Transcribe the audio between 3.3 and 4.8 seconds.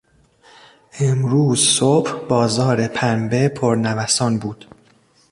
پر نوسان بود.